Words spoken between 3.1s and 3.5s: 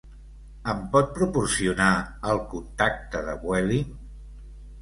de